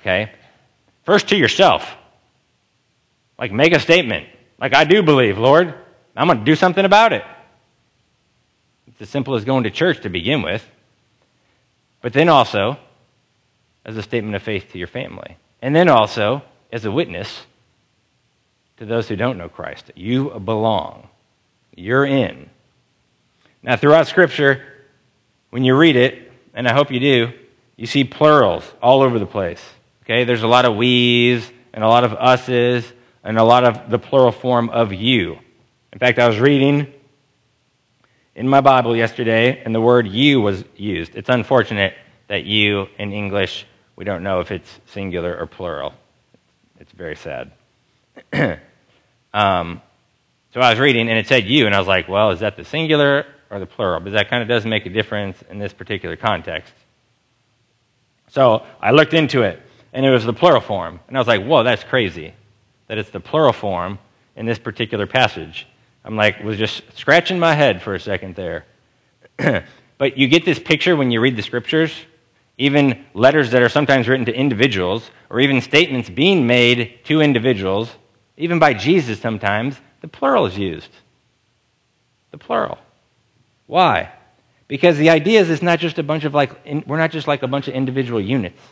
[0.00, 0.30] Okay?
[1.04, 1.96] First to yourself.
[3.38, 4.28] Like, make a statement.
[4.60, 5.74] Like, I do believe, Lord.
[6.18, 7.24] I'm going to do something about it.
[8.88, 10.68] It's as simple as going to church to begin with.
[12.02, 12.76] But then also,
[13.84, 15.36] as a statement of faith to your family.
[15.62, 17.46] And then also, as a witness
[18.78, 19.92] to those who don't know Christ.
[19.94, 21.08] You belong.
[21.76, 22.50] You're in.
[23.62, 24.64] Now, throughout Scripture,
[25.50, 27.32] when you read it, and I hope you do,
[27.76, 29.62] you see plurals all over the place.
[30.02, 30.24] Okay?
[30.24, 34.00] There's a lot of we's and a lot of us's and a lot of the
[34.00, 35.38] plural form of you.
[35.92, 36.92] In fact, I was reading
[38.34, 41.16] in my Bible yesterday, and the word you was used.
[41.16, 41.94] It's unfortunate
[42.28, 45.94] that you in English, we don't know if it's singular or plural.
[46.78, 47.52] It's very sad.
[49.32, 49.80] um,
[50.52, 52.56] so I was reading, and it said you, and I was like, well, is that
[52.56, 54.00] the singular or the plural?
[54.00, 56.72] But that kind of does make a difference in this particular context.
[58.28, 59.60] So I looked into it,
[59.94, 61.00] and it was the plural form.
[61.08, 62.34] And I was like, whoa, that's crazy
[62.88, 63.98] that it's the plural form
[64.36, 65.66] in this particular passage.
[66.08, 68.64] I'm like, was just scratching my head for a second there.
[69.98, 71.92] but you get this picture when you read the scriptures,
[72.56, 77.90] even letters that are sometimes written to individuals, or even statements being made to individuals,
[78.38, 80.88] even by Jesus sometimes, the plural is used.
[82.30, 82.78] The plural.
[83.66, 84.10] Why?
[84.66, 86.52] Because the idea is it's not just a bunch of like,
[86.86, 88.62] we're not just like a bunch of individual units.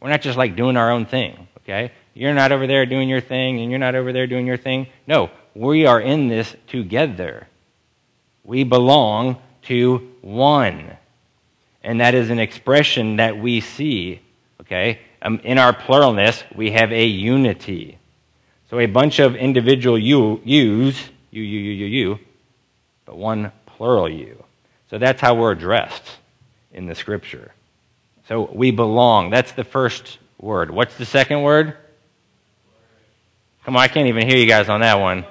[0.00, 1.90] We're not just like doing our own thing, okay?
[2.14, 4.86] You're not over there doing your thing, and you're not over there doing your thing.
[5.08, 7.46] No, we are in this together.
[8.44, 10.96] We belong to one.
[11.82, 14.20] And that is an expression that we see,
[14.62, 15.00] okay?
[15.22, 17.98] Um, in our pluralness, we have a unity.
[18.70, 20.98] So a bunch of individual you, yous,
[21.30, 22.18] you, you, you, you, you,
[23.04, 24.42] but one plural you.
[24.90, 26.04] So that's how we're addressed
[26.72, 27.52] in the scripture.
[28.28, 29.30] So we belong.
[29.30, 30.70] That's the first word.
[30.70, 31.76] What's the second word?
[33.64, 35.24] Come on, I can't even hear you guys on that one.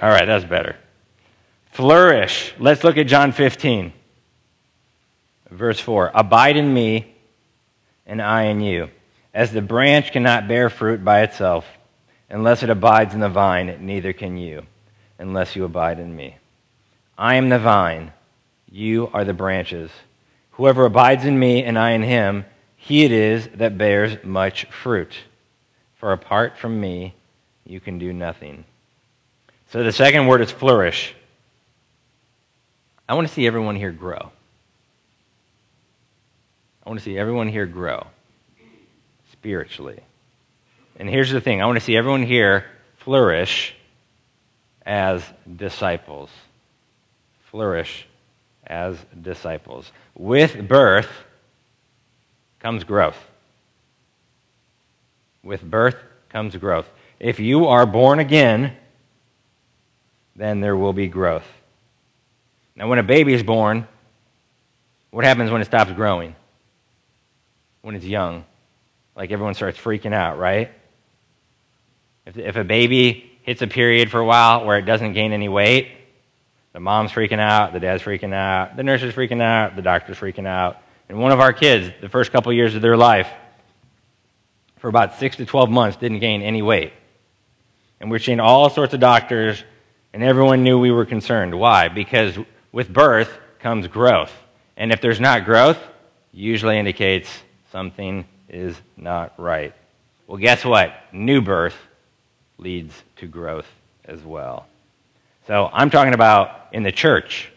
[0.00, 0.76] All right, that's better.
[1.72, 2.54] Flourish.
[2.58, 3.92] Let's look at John 15,
[5.50, 6.12] verse 4.
[6.14, 7.14] Abide in me,
[8.06, 8.90] and I in you.
[9.34, 11.66] As the branch cannot bear fruit by itself
[12.30, 14.66] unless it abides in the vine, neither can you
[15.18, 16.36] unless you abide in me.
[17.16, 18.12] I am the vine,
[18.70, 19.90] you are the branches.
[20.52, 22.44] Whoever abides in me and I in him,
[22.76, 25.12] he it is that bears much fruit.
[25.96, 27.14] For apart from me,
[27.64, 28.64] you can do nothing.
[29.70, 31.14] So the second word is flourish.
[33.08, 34.30] I want to see everyone here grow.
[36.84, 38.06] I want to see everyone here grow
[39.32, 40.00] spiritually.
[40.98, 42.64] And here's the thing I want to see everyone here
[42.96, 43.74] flourish
[44.86, 45.22] as
[45.56, 46.30] disciples.
[47.50, 48.06] Flourish
[48.66, 49.92] as disciples.
[50.14, 51.10] With birth
[52.58, 53.18] comes growth.
[55.42, 55.96] With birth
[56.30, 56.88] comes growth.
[57.20, 58.76] If you are born again,
[60.38, 61.46] then there will be growth.
[62.76, 63.86] Now, when a baby is born,
[65.10, 66.36] what happens when it stops growing?
[67.82, 68.44] When it's young.
[69.16, 70.70] Like everyone starts freaking out, right?
[72.24, 75.48] If, if a baby hits a period for a while where it doesn't gain any
[75.48, 75.88] weight,
[76.72, 80.18] The mom's freaking out, the dad's freaking out, the nurse is freaking out, the doctor's
[80.18, 80.76] freaking out.
[81.08, 83.28] And one of our kids, the first couple years of their life,
[84.76, 86.92] for about six to 12 months, didn't gain any weight.
[87.98, 89.64] And we're seeing all sorts of doctors,
[90.12, 91.58] and everyone knew we were concerned.
[91.58, 91.88] Why?
[91.88, 92.38] Because
[92.72, 94.32] with birth comes growth.
[94.76, 95.78] And if there's not growth,
[96.32, 97.28] usually indicates
[97.72, 99.74] something is not right.
[100.26, 100.94] Well, guess what?
[101.12, 101.76] New birth
[102.58, 103.66] leads to growth
[104.04, 104.66] as well.
[105.46, 107.50] So I'm talking about in the church,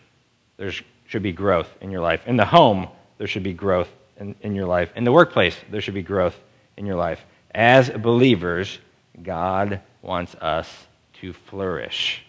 [0.57, 0.71] there
[1.07, 2.21] should be growth in your life.
[2.25, 2.87] In the home,
[3.17, 4.91] there should be growth in, in your life.
[4.95, 6.37] In the workplace, there should be growth
[6.77, 7.19] in your life.
[7.53, 8.79] As believers,
[9.21, 10.69] God wants us
[11.21, 12.23] to flourish.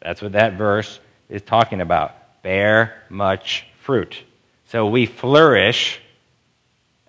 [0.00, 2.42] That's what that verse is talking about.
[2.42, 4.16] Bear much fruit.
[4.66, 6.00] So we flourish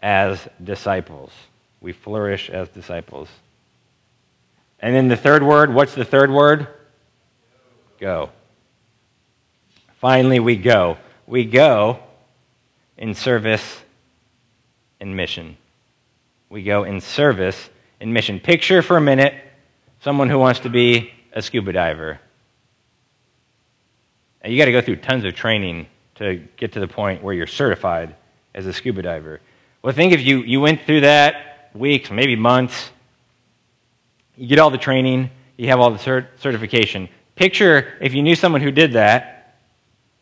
[0.01, 1.31] as disciples.
[1.81, 3.29] We flourish as disciples.
[4.79, 6.67] And then the third word, what's the third word?
[7.99, 8.29] Go.
[9.99, 10.97] Finally, we go.
[11.25, 11.99] We go
[12.97, 13.81] in service
[14.99, 15.57] and mission.
[16.49, 17.69] We go in service
[17.99, 18.39] and mission.
[18.39, 19.33] Picture for a minute
[20.01, 22.19] someone who wants to be a scuba diver.
[24.47, 27.33] And you got to go through tons of training to get to the point where
[27.33, 28.15] you're certified
[28.55, 29.41] as a scuba diver.
[29.81, 32.91] Well, think if you, you went through that weeks, maybe months,
[34.37, 37.09] you get all the training, you have all the cert- certification.
[37.35, 39.57] Picture if you knew someone who did that,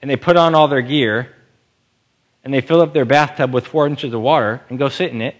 [0.01, 1.31] and they put on all their gear,
[2.43, 5.21] and they fill up their bathtub with four inches of water and go sit in
[5.21, 5.35] it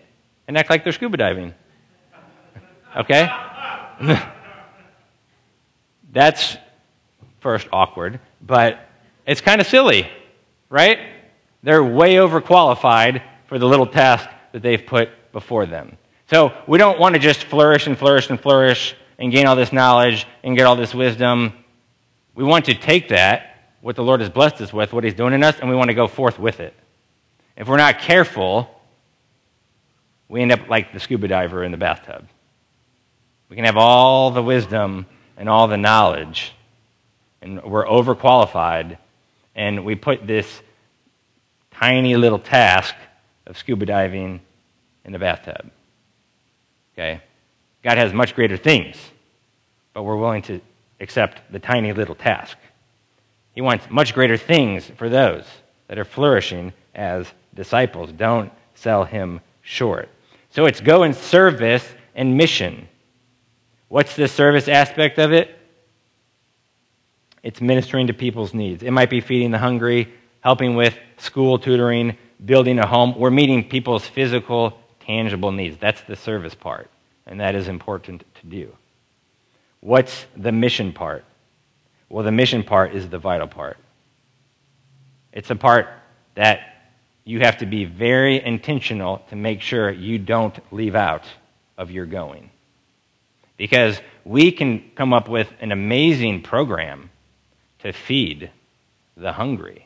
[0.48, 1.56] and act like they're scuba diving.
[2.96, 3.28] Okay?
[6.14, 6.58] That's
[7.46, 8.80] first awkward, but
[9.26, 10.08] it's kind of silly,
[10.70, 11.00] right?
[11.64, 15.98] They're way overqualified for the little task that they've put before them.
[16.28, 19.72] So we don't want to just flourish and flourish and flourish and gain all this
[19.72, 21.54] knowledge and get all this wisdom.
[22.34, 25.34] We want to take that, what the Lord has blessed us with, what He's doing
[25.34, 26.74] in us, and we want to go forth with it.
[27.56, 28.70] If we're not careful,
[30.28, 32.28] we end up like the scuba diver in the bathtub.
[33.50, 35.06] We can have all the wisdom
[35.38, 36.54] and all the knowledge,
[37.46, 38.98] and we're overqualified,
[39.56, 40.62] and we put this
[41.72, 42.96] tiny little task
[43.46, 44.42] of scuba diving
[45.06, 45.70] in the bathtub.
[46.94, 47.22] Okay?
[47.84, 48.98] God has much greater things,
[49.94, 50.60] but we're willing to
[51.00, 52.58] accept the tiny little task.
[53.54, 55.46] He wants much greater things for those
[55.88, 58.12] that are flourishing as disciples.
[58.12, 60.10] Don't sell him short.
[60.50, 62.88] So it's go in service and mission.
[63.88, 65.55] What's the service aspect of it?
[67.46, 68.82] It's ministering to people's needs.
[68.82, 73.14] It might be feeding the hungry, helping with school tutoring, building a home.
[73.20, 75.78] We're meeting people's physical, tangible needs.
[75.78, 76.90] That's the service part,
[77.28, 78.76] and that is important to do.
[79.80, 81.24] What's the mission part?
[82.10, 83.78] Well, the mission part is the vital part.
[85.32, 85.88] It's a part
[86.34, 86.62] that
[87.26, 91.26] you have to be very intentional to make sure you don't leave out
[91.78, 92.50] of your going.
[93.56, 97.12] Because we can come up with an amazing program
[97.86, 98.50] to feed
[99.16, 99.86] the hungry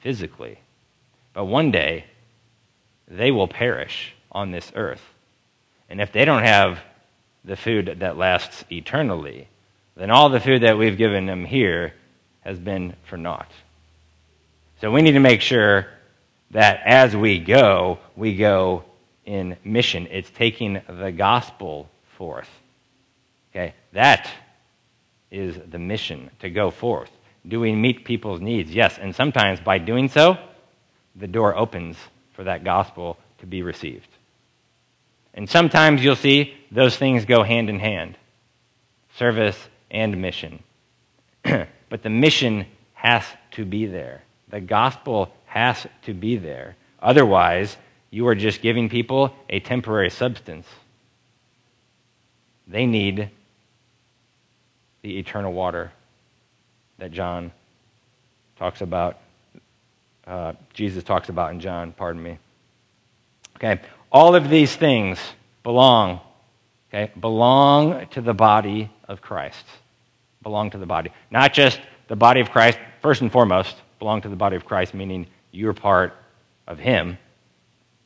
[0.00, 0.58] physically.
[1.32, 2.04] But one day,
[3.08, 5.00] they will perish on this earth.
[5.88, 6.80] And if they don't have
[7.42, 9.48] the food that lasts eternally,
[9.96, 11.94] then all the food that we've given them here
[12.40, 13.50] has been for naught.
[14.82, 15.86] So we need to make sure
[16.50, 18.84] that as we go, we go
[19.24, 20.08] in mission.
[20.10, 22.50] It's taking the gospel forth.
[23.50, 24.30] Okay, that
[25.34, 27.10] is the mission to go forth.
[27.46, 28.72] Do we meet people's needs?
[28.72, 30.38] Yes, and sometimes by doing so,
[31.16, 31.96] the door opens
[32.32, 34.08] for that gospel to be received.
[35.34, 38.16] And sometimes you'll see those things go hand in hand
[39.16, 39.56] service
[39.90, 40.60] and mission.
[41.42, 46.76] but the mission has to be there, the gospel has to be there.
[47.00, 47.76] Otherwise,
[48.10, 50.66] you are just giving people a temporary substance.
[52.66, 53.30] They need
[55.04, 55.92] the eternal water
[56.96, 57.52] that John
[58.56, 59.18] talks about
[60.26, 62.38] uh, Jesus talks about in John, pardon me.
[63.56, 65.18] Okay, all of these things
[65.62, 66.20] belong,
[66.88, 69.66] okay, belong to the body of Christ.
[70.42, 71.10] Belong to the body.
[71.30, 71.78] Not just
[72.08, 75.74] the body of Christ, first and foremost, belong to the body of Christ, meaning you're
[75.74, 76.14] part
[76.66, 77.18] of Him,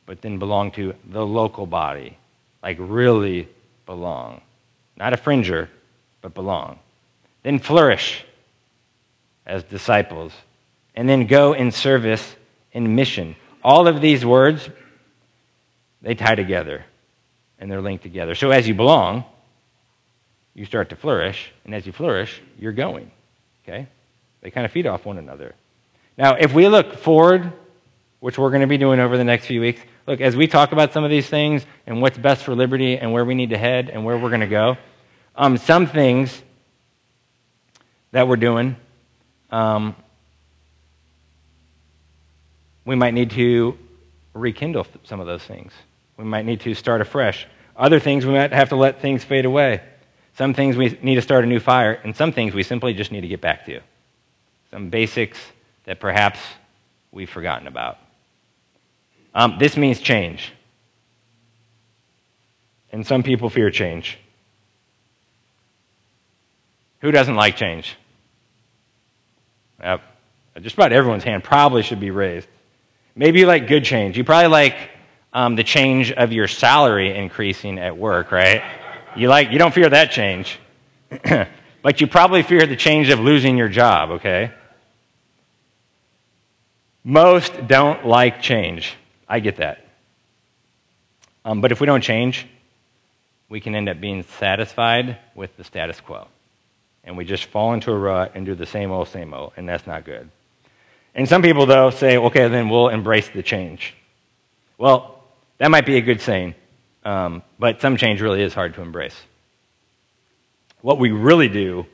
[0.05, 2.17] but then belong to the local body.
[2.61, 3.47] Like really
[3.85, 4.41] belong.
[4.97, 5.69] Not a fringer,
[6.21, 6.79] but belong.
[7.43, 8.23] Then flourish
[9.45, 10.33] as disciples
[10.95, 12.35] and then go in service
[12.71, 13.35] in mission.
[13.63, 14.69] All of these words,
[16.01, 16.85] they tie together
[17.57, 18.35] and they're linked together.
[18.35, 19.25] So as you belong,
[20.53, 23.11] you start to flourish, and as you flourish, you're going.
[23.63, 23.87] Okay?
[24.41, 25.55] They kind of feed off one another.
[26.17, 27.51] Now, if we look forward,
[28.19, 30.71] which we're going to be doing over the next few weeks, look, as we talk
[30.71, 33.57] about some of these things and what's best for liberty and where we need to
[33.57, 34.77] head and where we're going to go,
[35.35, 36.41] um, some things
[38.11, 38.75] that we're doing,
[39.51, 39.95] um,
[42.85, 43.77] we might need to
[44.33, 45.71] rekindle some of those things.
[46.17, 47.47] We might need to start afresh.
[47.75, 49.81] Other things, we might have to let things fade away.
[50.37, 53.11] Some things we need to start a new fire, and some things we simply just
[53.11, 53.81] need to get back to.
[54.71, 55.39] Some basics
[55.85, 56.39] that perhaps
[57.11, 57.97] we've forgotten about.
[59.33, 60.53] Um, this means change.
[62.91, 64.17] And some people fear change.
[67.01, 67.95] Who doesn't like change?
[69.81, 69.97] Uh,
[70.61, 72.47] just about everyone's hand probably should be raised.
[73.15, 74.17] Maybe you like good change.
[74.17, 74.75] You probably like
[75.33, 78.63] um, the change of your salary increasing at work, right?
[79.15, 80.59] You like you don't fear that change,
[81.81, 84.11] but you probably fear the change of losing your job.
[84.11, 84.51] Okay.
[87.03, 88.95] Most don't like change.
[89.27, 89.85] I get that.
[91.45, 92.45] Um, but if we don't change,
[93.47, 96.27] we can end up being satisfied with the status quo.
[97.09, 99.67] And we just fall into a rut and do the same old, same old, and
[99.67, 100.29] that's not good.
[101.15, 103.95] And some people, though, say, okay, then we'll embrace the change.
[104.77, 105.19] Well,
[105.57, 106.53] that might be a good saying,
[107.03, 109.15] um, but some change really is hard to embrace.
[110.81, 111.87] What we really do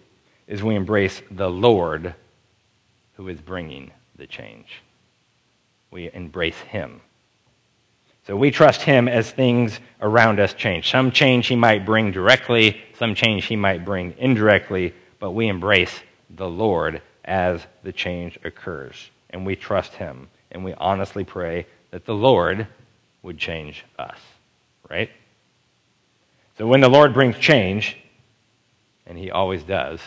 [0.48, 2.14] is we embrace the Lord
[3.14, 4.82] who is bringing the change.
[5.92, 7.00] We embrace Him.
[8.28, 10.92] So we trust Him as things around us change.
[10.92, 15.94] Some change He might bring directly, some change He might bring indirectly, but we embrace
[16.30, 20.28] the Lord as the change occurs and we trust Him.
[20.52, 22.68] And we honestly pray that the Lord
[23.22, 24.18] would change us,
[24.90, 25.10] right?
[26.58, 27.98] So when the Lord brings change,
[29.06, 30.00] and He always does,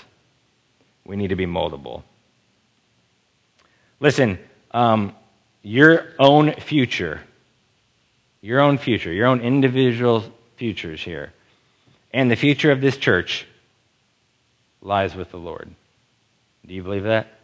[1.04, 2.02] we need to be moldable.
[4.00, 4.38] Listen,
[4.70, 5.14] um,
[5.62, 7.20] your own future,
[8.40, 10.24] your own future, your own individual
[10.56, 11.32] futures here,
[12.12, 13.46] and the future of this church
[14.80, 15.70] lies with the Lord.
[16.66, 17.38] Do you believe that?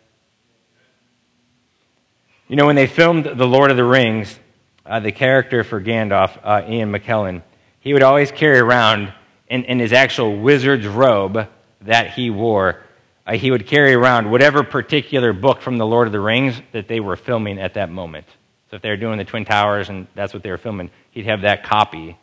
[2.48, 4.38] You know, when they filmed The Lord of the Rings,
[4.84, 7.42] uh, the character for Gandalf, uh, Ian McKellen,
[7.80, 9.12] he would always carry around
[9.48, 11.48] in, in his actual wizard's robe
[11.82, 12.82] that he wore,
[13.26, 16.86] uh, he would carry around whatever particular book from The Lord of the Rings that
[16.86, 18.26] they were filming at that moment.
[18.70, 21.26] So if they were doing the Twin Towers and that's what they were filming, he'd
[21.26, 22.16] have that copy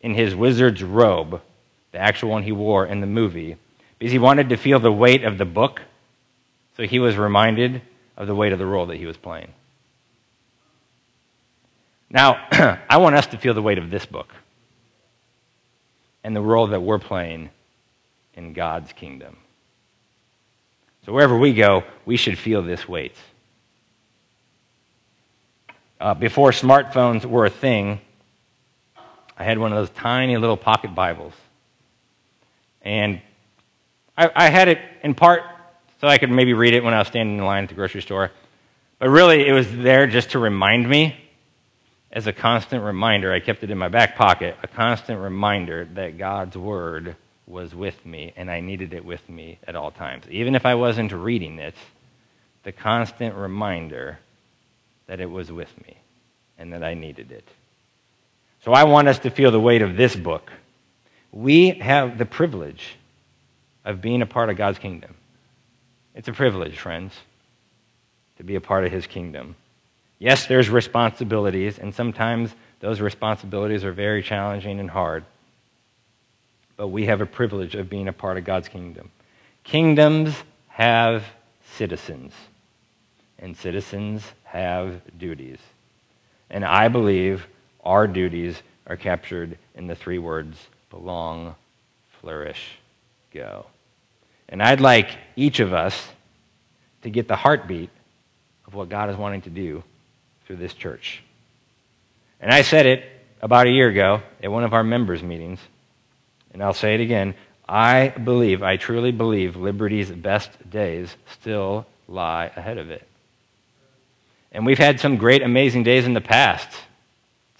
[0.00, 1.40] in his wizard's robe,
[1.92, 3.56] the actual one he wore in the movie,
[3.98, 5.82] because he wanted to feel the weight of the book.
[6.76, 7.82] So he was reminded
[8.16, 9.52] of the weight of the role that he was playing.
[12.10, 12.46] Now,
[12.88, 14.32] I want us to feel the weight of this book
[16.22, 17.50] and the role that we're playing
[18.34, 19.36] in God's kingdom.
[21.04, 23.14] So wherever we go, we should feel this weight.
[26.00, 28.00] Uh, before smartphones were a thing,
[29.38, 31.32] I had one of those tiny little pocket Bibles.
[32.82, 33.20] And
[34.16, 35.42] I, I had it in part
[36.00, 38.02] so I could maybe read it when I was standing in line at the grocery
[38.02, 38.30] store.
[38.98, 41.16] But really, it was there just to remind me,
[42.12, 43.32] as a constant reminder.
[43.32, 47.14] I kept it in my back pocket, a constant reminder that God's Word
[47.46, 50.24] was with me, and I needed it with me at all times.
[50.30, 51.74] Even if I wasn't reading it,
[52.64, 54.18] the constant reminder
[55.06, 55.96] that it was with me
[56.58, 57.46] and that I needed it.
[58.64, 60.50] So I want us to feel the weight of this book.
[61.30, 62.96] We have the privilege
[63.86, 65.14] of being a part of God's kingdom.
[66.14, 67.14] It's a privilege, friends,
[68.36, 69.54] to be a part of his kingdom.
[70.18, 75.24] Yes, there's responsibilities, and sometimes those responsibilities are very challenging and hard.
[76.76, 79.10] But we have a privilege of being a part of God's kingdom.
[79.62, 80.34] Kingdoms
[80.68, 81.24] have
[81.76, 82.32] citizens,
[83.38, 85.58] and citizens have duties.
[86.50, 87.46] And I believe
[87.84, 90.58] our duties are captured in the three words
[90.90, 91.54] belong,
[92.20, 92.78] flourish,
[93.32, 93.66] go.
[94.48, 96.08] And I'd like each of us
[97.02, 97.90] to get the heartbeat
[98.66, 99.82] of what God is wanting to do
[100.46, 101.22] through this church.
[102.40, 103.04] And I said it
[103.40, 105.60] about a year ago at one of our members' meetings,
[106.52, 107.34] and I'll say it again.
[107.68, 113.06] I believe, I truly believe, Liberty's best days still lie ahead of it.
[114.52, 116.68] And we've had some great, amazing days in the past,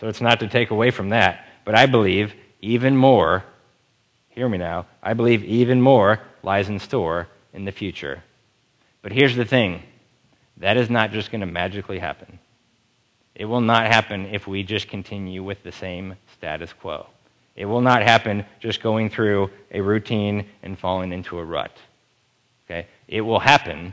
[0.00, 1.46] so it's not to take away from that.
[1.64, 3.44] But I believe even more,
[4.30, 8.22] hear me now, I believe even more lies in store in the future.
[9.02, 9.82] But here's the thing
[10.58, 12.38] that is not just going to magically happen.
[13.34, 17.06] It will not happen if we just continue with the same status quo.
[17.56, 21.76] It will not happen just going through a routine and falling into a rut.
[22.64, 22.86] Okay?
[23.08, 23.92] It will happen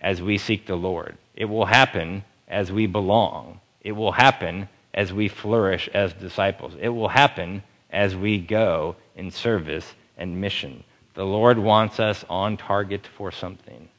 [0.00, 1.16] as we seek the Lord.
[1.36, 3.60] It will happen as we belong.
[3.82, 6.74] It will happen as we flourish as disciples.
[6.80, 10.82] It will happen as we go in service and mission.
[11.20, 13.90] The Lord wants us on target for something.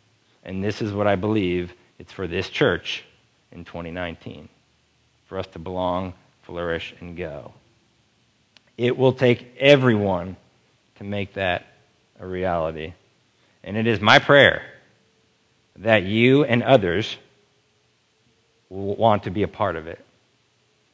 [0.43, 3.03] And this is what I believe it's for this church
[3.51, 4.49] in 2019
[5.27, 7.53] for us to belong, flourish, and go.
[8.75, 10.35] It will take everyone
[10.95, 11.67] to make that
[12.19, 12.95] a reality.
[13.63, 14.63] And it is my prayer
[15.75, 17.17] that you and others
[18.67, 20.03] will want to be a part of it.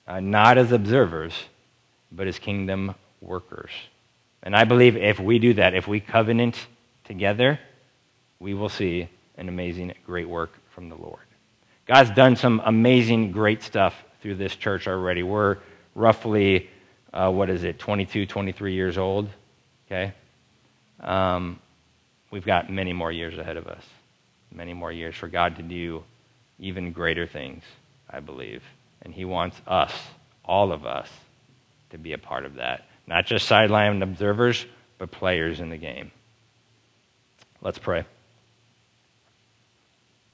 [0.06, 1.32] Uh, not as observers,
[2.12, 3.72] but as kingdom workers.
[4.44, 6.68] And I believe if we do that, if we covenant
[7.04, 7.60] together,
[8.40, 11.20] we will see an amazing, great work from the Lord.
[11.86, 15.24] God's done some amazing, great stuff through this church already.
[15.24, 15.58] We're
[15.96, 16.70] roughly,
[17.14, 19.30] uh, what is it, 22, 23 years old.
[19.86, 20.14] Okay?
[21.00, 21.60] Um,
[22.30, 23.84] we've got many more years ahead of us.
[24.52, 26.04] Many more years for God to do
[26.60, 27.64] even greater things,
[28.10, 28.64] I believe.
[29.02, 29.94] And He wants us,
[30.44, 31.10] all of us,
[31.92, 32.86] to be a part of that.
[33.08, 34.66] Not just sideline observers,
[34.98, 36.12] but players in the game.
[37.62, 38.06] Let's pray.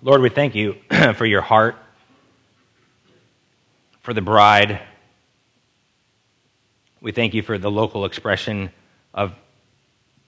[0.01, 0.75] Lord, we thank you
[1.15, 1.77] for your heart,
[4.01, 4.81] for the bride.
[6.99, 8.71] We thank you for the local expression
[9.13, 9.33] of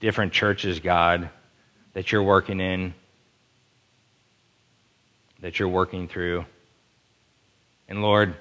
[0.00, 1.28] different churches, God,
[1.94, 2.94] that you're working in,
[5.40, 6.44] that you're working through.
[7.88, 8.34] And Lord,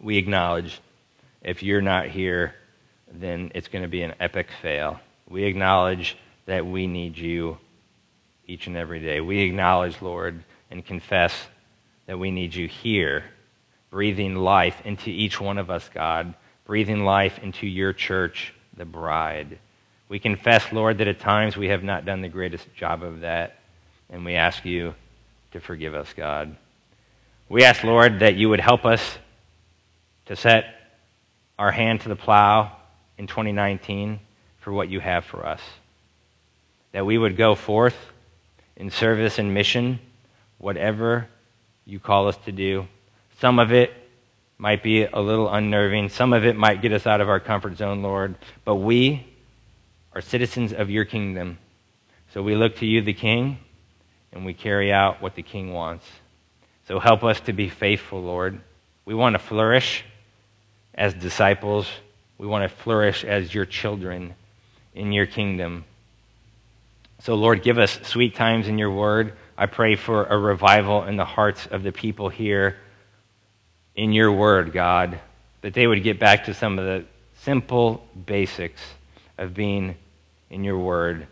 [0.00, 0.80] we acknowledge
[1.42, 2.54] if you're not here,
[3.12, 5.00] then it's going to be an epic fail.
[5.28, 6.16] We acknowledge
[6.46, 7.58] that we need you
[8.46, 9.20] each and every day.
[9.20, 11.34] We acknowledge, Lord, and confess
[12.06, 13.24] that we need you here,
[13.90, 16.34] breathing life into each one of us, God,
[16.64, 19.58] breathing life into your church, the bride.
[20.08, 23.58] We confess, Lord, that at times we have not done the greatest job of that,
[24.10, 24.94] and we ask you
[25.52, 26.56] to forgive us, God.
[27.50, 29.18] We ask, Lord, that you would help us
[30.26, 30.77] to set
[31.58, 32.72] our hand to the plow
[33.18, 34.20] in 2019
[34.60, 35.60] for what you have for us.
[36.92, 37.96] That we would go forth
[38.76, 39.98] in service and mission,
[40.58, 41.26] whatever
[41.84, 42.86] you call us to do.
[43.40, 43.92] Some of it
[44.56, 47.76] might be a little unnerving, some of it might get us out of our comfort
[47.76, 48.34] zone, Lord,
[48.64, 49.26] but we
[50.12, 51.58] are citizens of your kingdom.
[52.34, 53.58] So we look to you, the King,
[54.32, 56.04] and we carry out what the King wants.
[56.86, 58.60] So help us to be faithful, Lord.
[59.04, 60.04] We want to flourish
[60.98, 61.88] as disciples.
[62.36, 64.34] We want to flourish as your children
[64.94, 65.84] in your kingdom.
[67.20, 69.32] So, Lord, give us sweet times in your word.
[69.56, 72.76] I pray for a revival in the hearts of the people here
[73.94, 75.18] in your word, God,
[75.62, 77.04] that they would get back to some of the
[77.42, 78.82] simple basics
[79.38, 79.96] of being
[80.50, 81.26] in your word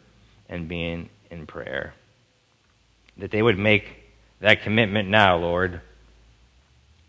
[0.48, 1.92] and being in prayer.
[3.18, 4.04] That they would make
[4.40, 5.80] that commitment now, Lord,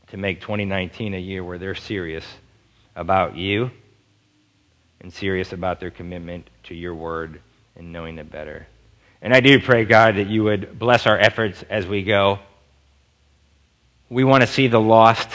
[0.07, 2.25] to make 2019 a year where they're serious
[2.97, 3.71] about you
[4.99, 7.39] and serious about their commitment to your word
[7.75, 8.67] and knowing it better.
[9.21, 12.39] And I do pray, God, that you would bless our efforts as we go.
[14.09, 15.29] We want to see the lost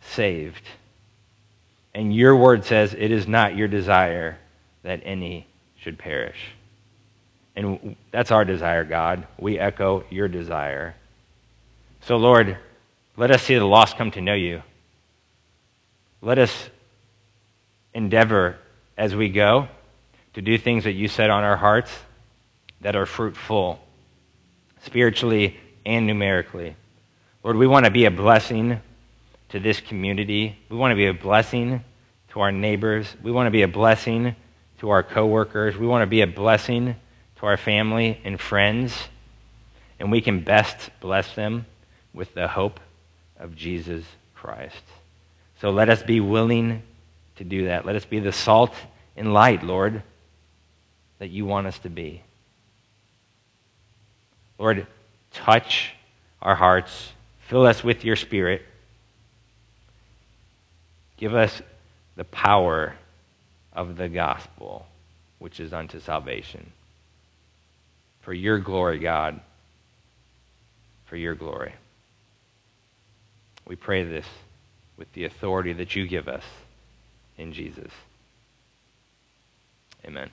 [0.00, 0.62] saved.
[1.94, 4.38] And your word says it is not your desire
[4.84, 5.46] that any
[5.80, 6.38] should perish.
[7.56, 9.26] And that's our desire, God.
[9.38, 10.94] We echo your desire.
[12.02, 12.56] So, Lord,
[13.16, 14.62] let us see the lost come to know you.
[16.22, 16.70] Let us
[17.94, 18.56] endeavor
[18.96, 19.68] as we go
[20.34, 21.90] to do things that you set on our hearts
[22.80, 23.80] that are fruitful,
[24.84, 26.76] spiritually and numerically.
[27.42, 28.80] Lord, we want to be a blessing
[29.50, 30.56] to this community.
[30.68, 31.82] We want to be a blessing
[32.30, 33.06] to our neighbors.
[33.22, 34.36] We want to be a blessing
[34.80, 35.76] to our coworkers.
[35.76, 36.94] We want to be a blessing
[37.36, 38.94] to our family and friends.
[39.98, 41.66] And we can best bless them
[42.12, 42.80] with the hope
[43.38, 44.82] of Jesus Christ.
[45.60, 46.82] So let us be willing
[47.38, 47.86] to do that.
[47.86, 48.74] Let us be the salt
[49.16, 50.02] and light, Lord,
[51.18, 52.22] that you want us to be.
[54.58, 54.86] Lord,
[55.32, 55.92] touch
[56.42, 57.12] our hearts,
[57.48, 58.62] fill us with your spirit.
[61.16, 61.62] Give us
[62.16, 62.94] the power
[63.72, 64.86] of the gospel,
[65.38, 66.72] which is unto salvation.
[68.20, 69.40] For your glory, God.
[71.06, 71.72] For your glory.
[73.66, 74.26] We pray this
[74.96, 76.44] with the authority that you give us
[77.38, 77.90] in Jesus.
[80.04, 80.30] Amen.